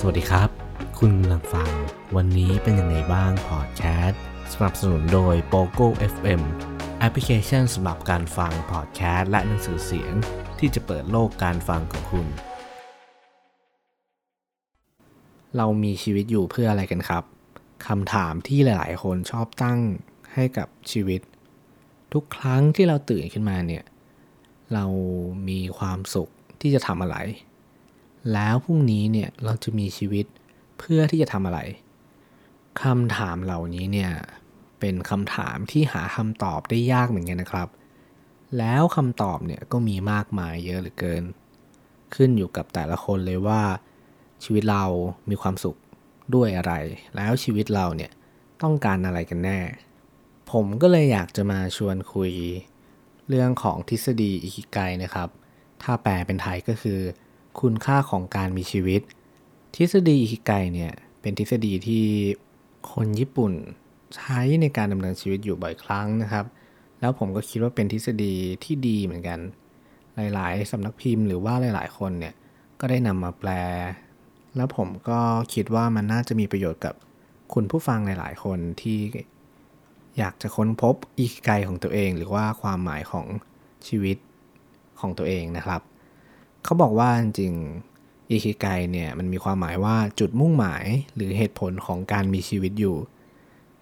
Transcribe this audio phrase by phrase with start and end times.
[0.00, 0.50] สวัสดีครับ
[0.98, 1.70] คุณกำลังฟัง
[2.16, 6.40] วันนี้เป็นยังไงบ้างพอดแคสต์สนับสนุนโดย POGO FM
[6.98, 10.12] แอปพลิเคชันสำหรับการฟังพอดแคสต์และหนังสือเสียง
[10.58, 12.26] ที่จะเปิดโลกการฟังของคุณ
[15.56, 17.24] เรามีชีวิตอยู่เพื่ออะไรกันครับ
[17.86, 19.80] คำถามที่หลาย ๆ คนชอบตั้ง
[20.34, 21.20] ให้กับชีวิต
[22.12, 23.84] ทุกครั้งที่เราตื่นขึ้นมาเนี่ย
[24.74, 24.84] เรา
[25.48, 26.28] มีความสุข
[26.60, 27.18] ที่จะทำอะไร
[28.32, 30.26] แล้วพรุ่งนี้เนี่ยเราจะมีชีวิต
[30.78, 31.60] เพื่อที่จะทำอะไร
[32.82, 34.10] คำถามเหล่านี้เนี่ย
[34.80, 37.68] เป็นคำถามที่หาคำตอบได้ยากเหมือนกันนะครับ
[38.58, 41.22] แล้วคำตอบเนี่ยก็มีมากมายเยอะเหลือเกิน
[42.14, 43.62] ขึ้นอยู่กับแต่ละคนเลยว่า
[44.44, 44.84] ชีวิตเรา
[45.30, 45.76] มีความสุข
[46.34, 46.72] ด้วยอะไร
[47.16, 48.12] แล้วชีวิตเราเนี่ย
[48.62, 49.58] ต้องการอะไรกันแน่
[50.52, 52.32] ผมก็เลยอยากจะมาชวนคุย
[53.28, 55.28] เรื่องของทฤษฎีอิคิไกนะครับ
[55.82, 57.00] ถ้าแปลเป็นไทยก็คือ
[57.60, 59.00] คุณค่าของการมีชีวิต
[59.76, 62.04] ทฤษฎีอิคิไกเนี่ยเป็นทฤษฎีที่
[62.92, 63.52] คนญี่ปุ่น
[64.16, 66.44] ใช้ในการดำเนินชีวิตอยู่บ่อยครั้งนะครับ
[67.00, 69.38] แล้วผมก็คิดว่าเป็นทฤษฎีที่ดีเหมือนกัน
[70.34, 72.34] หลายๆสำนักพิมพ์หรือว่าหลาย ๆ คนเนี่ย
[72.80, 73.50] ก็ได้นำมาแปล
[74.56, 75.20] แล้วผมก็
[75.54, 76.94] คิดว่ามันน่าจะมีประโยชน์กับ
[77.54, 78.98] คุณผู้ฟังหลาย ๆ คนที่
[80.18, 83.26] อยากจะค้นพบอิคิไกของตัวเอง หรือว่าความหมายของ
[83.88, 84.16] ชีวิต
[85.00, 85.80] ของตัวเองนะครับ
[86.64, 90.84] เขาบอกว่าจริงๆอิคิไกเนี่ยมันมีความหมายว่าจุดมุ่งหมาย
[91.14, 92.96] หรือเหตุผลของการมีชีวิตอยู่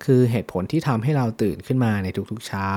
[0.05, 2.71] คือเหตุผลที่ทำให้เราตื่นขึ้นมาในทุกๆเช้า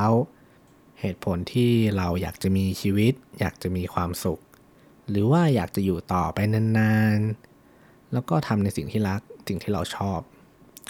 [1.02, 4.40] เหตุผลที่เราอยากจะมีชีวิต อยากจะมีความสุข
[5.10, 10.20] หรือว่าอยากจะอยู่ต่อไปนานๆ แล้วก็ทำในสิ่งที่รักสิ่งที่เราชอบ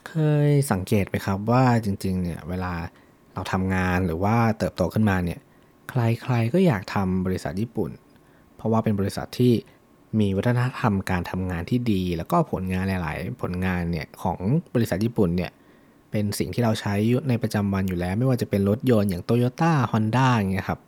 [0.08, 0.14] เค
[0.48, 2.74] ยสังเกตไหมครับว่าจริงๆเนี่ยเวลา
[3.34, 5.40] เราทำงานหรือว่าเติบโตขึ้นมาเนี่ย
[5.90, 7.92] ใครๆก็อยากทำบริษัทญี่ปุ่น
[8.60, 9.54] เพราะว่าเป็นบริษัทที่
[10.20, 14.40] มีวัฒนธรรมการทำงานที่ดี แล้วก็ผลงานหลาย ๆ ผลงานเนี่ยของ
[14.76, 15.52] บริษัทญี่ปุ่นเนี่ย
[16.12, 16.96] เป็นสิ่งที่เราใช้
[17.30, 20.80] ในประจำวันอยู่แล้ว ไม่ว่าจะเป็นรถยนต์อย่างโตโยต้าฮอนด้าอย่างเงี้ยครับ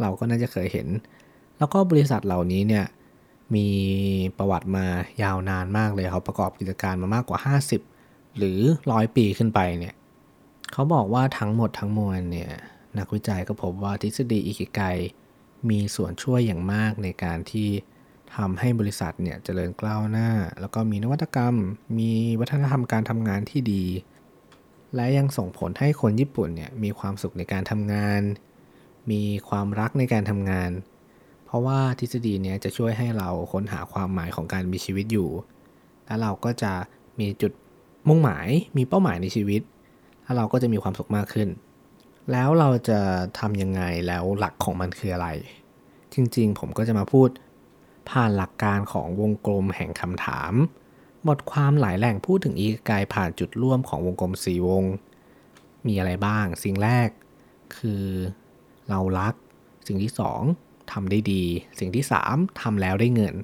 [0.00, 0.88] เราก็น่าจะเคยเห็น
[1.58, 2.84] แล้วก็บริษัทเหล่านี้เนี่ย
[3.54, 3.68] มี
[4.38, 4.86] ประวัติมา
[5.22, 7.38] ยาวนานมากเลยเขาประกอบกิจการมามากกว่า
[7.92, 8.58] 50 หรือ
[8.90, 9.94] ร้อยปีขึ้นไปเนี่ย
[10.72, 12.50] เขาบอกว่าทั้งหมดทั้งมวลเนี่ย
[12.98, 14.80] นักวิจัยก็พบว่าทฤษฎีอิคิไก
[15.70, 17.68] มีส่วนช่วยอย่างมากในการที่
[18.36, 21.54] ทำให้บริษัทเนี่ยเจริญก้าวหน้า แล้วก็มีนวัตกรรม
[21.98, 23.84] มีวัฒนธรรมการทำงานที่ดี
[24.94, 28.22] และยังส่งผลให้คนญี่ปุ่นเนี่ยมีความสุขในการทำงาน
[29.10, 30.70] มีความรักในการทำงาน
[31.46, 35.28] เพราะว่าทฤษฎีเนี้ยจะช่วยให้เราค้นหาความหมายของการมีชีวิตอยู่
[36.06, 36.72] แล้วเราก็จะ
[37.18, 37.52] มีจุด
[38.08, 39.62] มุ่งหมาย มีเป้าหมายในชีวิต
[40.22, 41.48] แล้วเราก็จะมีความสุขมากขึ้น
[42.32, 43.00] แล้วเราจะ
[43.38, 45.28] ทำยังไงแล้วหลักของมันคืออะไร
[46.14, 47.28] จริงๆ ผมก็จะมาพูด
[48.10, 50.52] ผ่านหลักการของวงกลมแห่งคำถาม
[51.28, 54.84] บทความหลายแหล่งพูดถึงอีกายผ่านจุดร่วมของวงกลมสีวง
[55.86, 57.08] มีอะไรบ้าง สิ่งแรก
[57.76, 58.04] คือ
[58.88, 59.34] เรารัก
[59.86, 60.42] สิ่งที่สอง
[60.92, 61.44] ทำได้ดี
[61.78, 63.34] สิ่งที่สามทำแล้วได้เงิน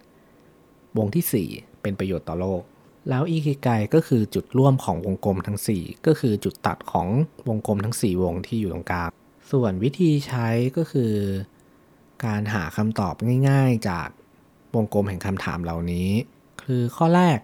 [0.98, 1.48] วงที่สี่
[1.82, 2.62] เป็นประโยชน์ต่อโลก
[3.08, 7.08] แล้วอีกิไกก็คือจุดร่วมของวงกลมทั้ง 4 ก็คือจุดตัดของ
[7.48, 9.10] วงกลมทั้ง 4 วงที่อยู่ตรงกลาง
[9.50, 11.14] ส่วนวิธีใช้ก็คือ
[12.24, 13.14] การหาคำตอบ
[13.48, 14.08] ง่าย ๆ จาก
[14.74, 16.10] วงกลมแห่งคำถามเหล่านี้
[16.62, 17.38] คือข้อแรก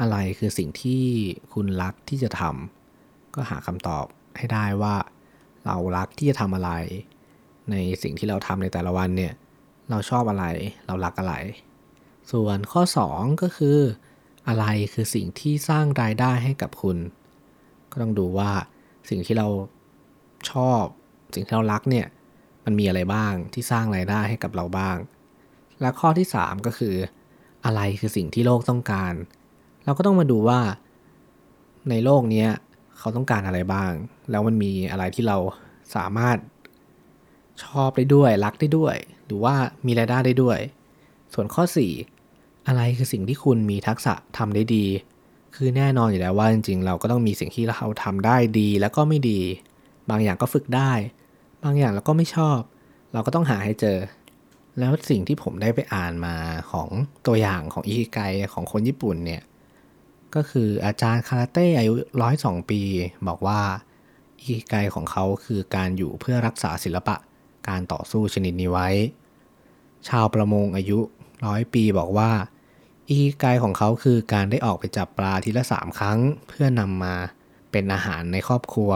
[0.00, 1.02] อะไรคือสิ่งที่
[1.52, 4.06] คุณรักที่จะทำก็หาคำตอบ
[4.38, 4.96] ให้ได้ว่า
[5.66, 6.70] เรารักที่จะทำอะไร
[7.70, 9.32] ในสิ่งที่เราทำในแต่ละวันเนี่ย
[9.90, 10.44] เราชอบอะไร
[10.86, 11.34] เรารักอะไร
[12.32, 12.82] ส่วนข้อ
[13.12, 13.78] 2 ก็คือ
[14.48, 16.96] อะไรคือสิ่งที่สร้างรายได้ให้กับคุณ
[17.90, 18.50] ก็ต้องดูว่า
[19.10, 19.48] สิ่งที่เรา
[20.50, 20.82] ชอบ
[21.34, 22.06] สิ่งที่เรารักเนี่ย
[22.64, 24.96] มันมีอะไรบ้างที่สร้างรายได้ให้กับเราบ้าง
[25.80, 26.94] และข้อที่ 3 ก็คือ
[27.64, 29.14] อะไรคือสิ่งที่โลกต้องการ
[29.84, 30.60] เราก็ต้องมาดูว่า
[31.90, 32.46] ในโลกนี้
[32.98, 33.92] เขาต้องการอะไรบ้าง
[34.30, 35.38] แล้วมันมีอะไรที่เรา
[35.96, 36.36] สามารถ
[37.64, 39.54] ชอบได้ด้วย รักได้ด้วย หรือว่า
[39.86, 40.58] มีรายได้ได้ด้วย
[41.34, 42.13] ส่วนข้อ 4
[42.66, 44.84] อะไรคือสิ่งที่คุณมีทักษะทำได้ดี
[45.54, 49.40] คือแน่นอนอยู่แล้วว่าจริงๆ เราก็ต้องมีสิ่งที่เราทำได้ดีแล้วก็ไม่ดี
[50.10, 50.92] บางอย่างก็ฝึกได้
[51.64, 52.58] บางอย่างเราก็ไม่ชอบ
[53.12, 53.98] เราก็ต้องหาให้เจอ
[54.78, 56.36] แล้วสิ่งที่ผมได้ไปอ่านมา
[56.70, 56.88] ของ
[57.26, 58.20] ตัวอย่างของอิคิไก
[58.54, 59.42] ของคนญี่ปุ่นเนี่ย
[60.34, 62.80] ก็คืออาจารย์คาราเต้อายุร้อยสองปี
[63.28, 63.60] บอกว่า
[64.38, 67.16] อิคิไกของเขาคือการอยู่เพื่อรักษาศิลปะ
[67.68, 68.88] การต่อสู้ชนิดนี้ไว้
[70.08, 70.98] ชาวประมงอายุ
[71.46, 72.30] ร้อยปีบอกว่า
[73.08, 76.18] อิคิไกของเขาคือการได้ออกไปจับปลาทีละสามครั้ง
[76.48, 77.14] เพื่อนำมา
[77.70, 78.92] เป็นอาหารในครอบครัว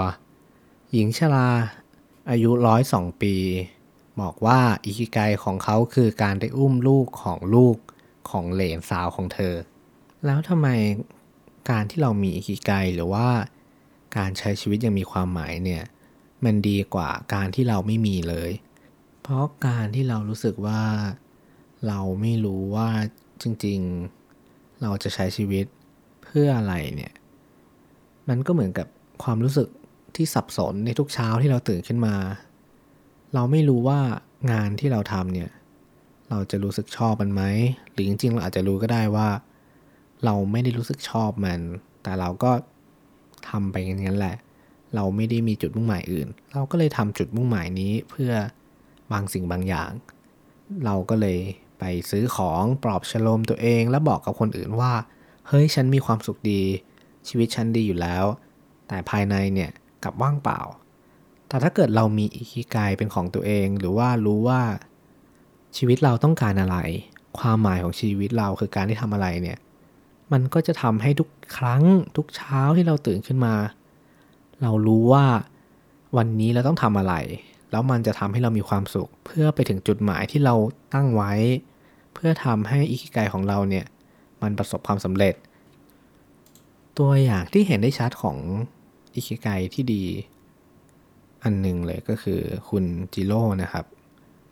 [0.93, 1.51] หญิงชรา
[2.31, 3.35] อายุร้อยสองปี
[4.21, 7.77] บอกว่าอิคิไกของเขาคือการได้อุ้มลูกของลูก
[8.31, 9.55] ของเหลนสาวของเธอ
[10.25, 10.69] แล้วทำไม
[11.71, 13.29] การที่เรามีอิคิไกหรือว่า
[14.17, 15.85] การใช้ชีวิตยังมีความหมายเนี่ย
[16.45, 18.51] มันดีกว่าการที่เราไม่มีเลย
[19.23, 20.83] เพราะการที่เรารู้สึกว่า
[21.87, 22.89] เราไม่รู้ว่า
[23.43, 25.67] จริงๆเราจะใช้ชีวิต
[26.25, 27.13] เพื่ออะไรเนี่ย
[28.29, 28.87] มันก็เหมือนกับ
[29.23, 29.69] ความรู้สึก
[30.17, 32.15] ที่สับสนในทุกเช้าที่เราตื่นขึ้นมา
[33.35, 34.01] เราไม่รู้ว่า
[34.53, 35.51] งานที่เราทำเนี่ย
[36.31, 37.43] เราจะรู้สึกชอบมันไหม
[37.93, 39.29] หรือจริงๆเราอาจจะรู้ก็ได้ว่า
[40.25, 41.61] เราไม่ได้รู้สึกชอบมัน
[42.03, 42.53] แต่เราก็
[43.49, 44.37] ทำไปงั้นแหละ
[44.95, 48.33] เราไม่ได้มีจุดมุ่งหมายอื่น เราก็เลยทำจุดมุ่งหมายนี้เพื่อ
[49.13, 49.91] บางสิ่งบางอย่าง
[50.85, 51.39] เราก็เลย
[51.79, 54.93] ไปซื้อของปลอบฉลมตัวเอง แล้วบอกกับคนอื่นว่า
[55.49, 56.63] เฮ้ยฉันมีความสุขดี
[57.29, 58.25] ชีวิตฉันดีอยู่แล้ว
[58.89, 59.71] แต่ภายในเนี่ย
[60.05, 60.61] กลับว่างเปล่า
[61.49, 64.63] แต่ถ้าเกิดเรามีอิคิกายเป็นของตัวเอง หรือว่ารู้ว่า
[65.77, 66.77] ชีวิตเราต้องการอะไร
[67.39, 69.59] ความหมายของชีวิตเราคือการที่ทำอะไรเนี่ย
[70.33, 71.83] มันก็จะทำให้ทุกครั้ง
[72.17, 73.55] ทุกเช้าที่เราตื่นขึ้นมา
[74.63, 75.25] เรารู้ว่า
[76.17, 77.15] วันนี้เราต้องทำอะไร
[77.71, 80.55] แล้วมันจะทำให้เรามีความสุข เพื่อไปถึงจุดหมายที่เรา
[80.95, 81.33] ตั้งไว้
[82.15, 83.87] เพื่อทำให้อิคิไกของเราเนี่ย
[84.43, 85.35] มันประสบความสำเร็จ
[86.99, 88.37] ตัวอย่างที่เห็นได้ชัดของ
[89.15, 90.05] อิคิไกที่ดี
[91.43, 93.85] อันหนึ่งเลยก็คือคุณจิโร่นะครับ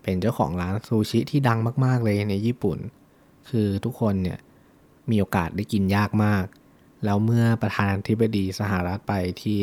[0.02, 2.78] เป็นเจ้าของร้านซูชิที่ดังมากๆเลยในญี่ปุ่น
[3.48, 4.38] คือทุกคนเนี่ย
[5.10, 6.44] มีโอกาสได้กินยากมาก
[7.04, 9.60] แล้วเมื่อประธานาธิบดีสหรัฐไปที่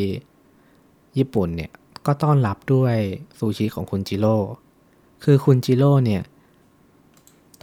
[1.18, 1.72] ญี่ปุ่นเนี่ย
[2.06, 2.96] ก็ต้อนรับด้วย
[3.40, 4.36] ซูชิของคุณจิโร่
[5.24, 6.24] คือคุณจิโร่เนี่ย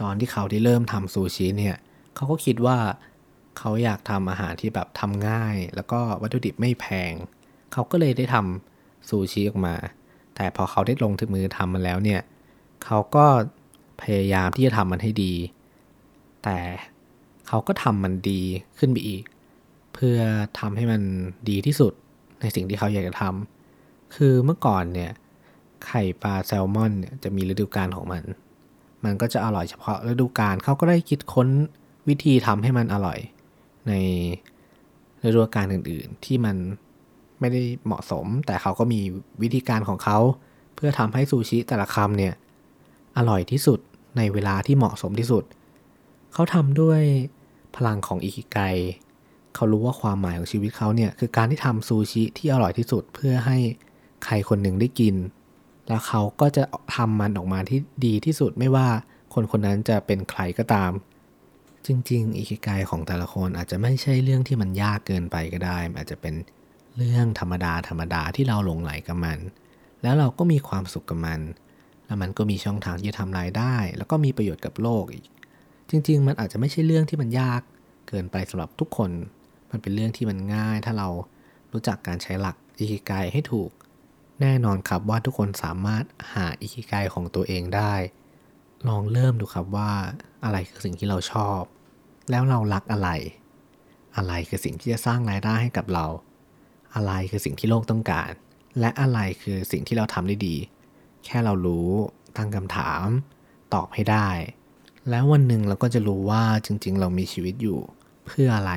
[0.01, 1.75] ตอนที่เขาที่เริ่มทำซูชิเนี่ย
[2.15, 2.77] เขาก็คิดว่า
[3.57, 7.13] เขาอยากทำอาหารที่แบบทำง่าย แล้วก็วัตถุดิบไม่แพง
[7.73, 9.75] เขาก็เลยได้ทำซูชิออกมา
[10.35, 12.21] แต่พอเขาได้ลงถึงมือทำมันแล้วเนี่ย
[12.85, 13.25] เขาก็
[14.01, 15.33] พยายามที่จะทำมันให้ดี
[16.43, 16.57] แต่
[17.47, 18.41] เขาก็ทำมันดี
[18.79, 19.23] ขึ้นไปอีก
[19.93, 20.17] เพื่อ
[20.59, 21.01] ทำให้มัน
[21.49, 21.93] ดีที่สุด
[22.41, 23.60] ในสิ่งที่เขาอยากจะทำ
[24.15, 25.11] คือเมื่อก่อนเนี่ย
[25.85, 28.23] ไข่ปลาแซลมอนเนี่ยจะมีฤดูกาลของมัน
[29.03, 31.47] มันก็จะอร่อยเฉพาะฤดูกาลเขาก็ได้คิดค้น
[32.09, 33.19] วิธีทำให้มันอร่อย
[33.87, 33.93] ใน
[35.23, 36.55] ฤดูกาลอื่น ๆ ที่มัน
[37.39, 39.01] ไม่ได้เหมาะสม แต่เขาก็มี
[39.41, 40.17] วิธีการของเขา
[40.75, 42.33] เพื่อทำให้ซูชิแต่ละคำเนี่ย
[43.17, 43.79] อร่อยที่สุด
[44.17, 45.43] ในเวลาที่เหมาะสมที่สุด
[46.33, 47.01] เขาทำด้วย
[47.75, 48.57] พลังของอิคิไก
[49.55, 53.57] เขารู้ว่าความหมายของชีวิตเขาเนี่ยคือการที่ทำซูชิที่อร่อยที่สุดเพื่อให้
[54.25, 55.15] ใครคนหนึ่งได้กิน
[55.87, 56.63] แล้วเขาก็จะ
[56.95, 58.87] ทำมันออกมาที่ดีที่สุดไม่ว่า
[59.33, 60.91] คนคนนั้นจะเป็นใครก็ตาม
[61.85, 66.35] จริง ๆ อิคิไกของแต่ละคนอาจจะไม่ใช่เรื่องที่มันยากเกินไปก็ได้ อาจจะเป็น
[66.97, 69.39] เรื่องธรรมดาธรรมดาที่เราหลงไหลกับมัน
[70.01, 71.41] แล้วเราก็มีความสุขกับมัน
[72.05, 75.25] แล้วมันก็มีช่องทางที่จะทำรายได้ แล้วก็มีประโยชน์กับโลกอีก
[75.89, 77.61] จริง ๆ มันอาจจะไม่ใช่เรื่องที่มันยาก
[78.07, 79.11] เกินไปสำหรับทุกคน
[79.71, 81.07] มันเป็นเรื่องที่มันง่าย ถ้าเรา
[81.73, 83.71] รู้จักการใช้หลักอิคิไกให้ถูก
[84.41, 86.03] แน่นอนครับว่าทุกคนสามารถ
[86.33, 87.93] หาอิคิไกของตัวเองได้
[88.87, 89.91] ลองเริ่มดูครับว่า
[90.43, 91.61] อะไรคือสิ่งที่เราชอบ
[92.29, 93.09] แล้วเรารักอะไร
[94.17, 96.05] อะไรคือสิ่งที่จะสร้างรายได้ให้กับเรา
[96.95, 98.31] อะไรคือสิ่งที่โลกต้องการ
[98.79, 100.55] และอะไรคือสิ่งที่เราทำได้ดี
[101.25, 101.89] แค่เรารู้
[102.37, 103.05] ตั้งคำถาม
[103.73, 104.29] ตอบให้ได้
[105.09, 107.79] แล้ววันหนึ่งเราก็จะรู้ว่าจริง ๆ เรามีชีวิตอยู่
[108.25, 108.73] เพื่ออะไร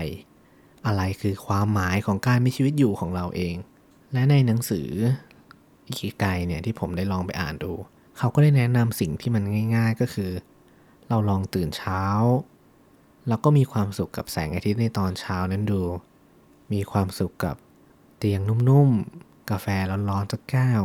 [0.86, 3.54] อะไรคือความหมายของการมีชีวิตอยู่ของเราเอง
[4.12, 4.88] และในหนังสือ
[5.86, 7.72] อิคิไกเนี่ยที่ผมได้ลองไปอ่านดู
[8.18, 9.44] เขาก็ได้แนะนำสิ่งที่มัน
[9.76, 10.30] ง่าย ๆก็คือ
[11.08, 12.02] เราลองตื่นเช้า
[13.28, 15.82] แล้วก็มีความสุขกับแสงอาทิตย์ในตอนเช้านั้นดู
[16.72, 17.56] มีความสุขกับ
[18.18, 20.82] เตียงนุ่มๆ กาแฟร้อนๆสักแก้ว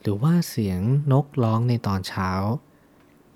[0.00, 0.80] หรือว่าเสียง
[1.12, 2.30] นกร้องในตอนเช้า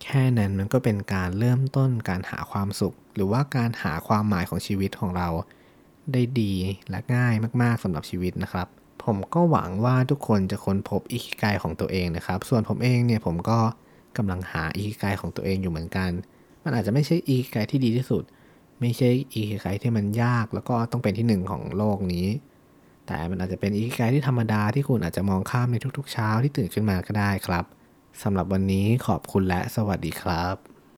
[0.03, 5.29] แค่นั้นมันก็เป็นการเริ่มต้นการหาความสุข หรือว่าการหาความหมายของชีวิตของเรา
[6.13, 6.55] ได้ดี
[6.91, 8.69] และง่ายมากๆสำหรับชีวิตนะครับ
[9.05, 13.59] ผมก็หวังว่าทุกคนจะค้นพบอิคิกายของตัวเองนะครับ ส่วนผมเองเนี่ยผมก็
[14.17, 16.11] กำลังหาอิคิกายของตัวเองอยู่เหมือนกัน
[16.65, 18.23] มันอาจจะไม่ใช่อิคิกายที่ดีที่สุด
[18.81, 22.27] ไม่ใช่อิคิกายที่มันยากแล้วก็ต้องเป็นที่หนึ่งของโลกนี้
[23.07, 27.65] แต่มันอาจจะเป็นอีกายที่ธรรมดาที่คุณอาจจะมองข้ามในทุกๆ เช้าที่ตื่นขึ้นมาก็ได้ครับ
[28.23, 30.70] สำหรับวันนี้ขอบคุณและสวัสดีครับ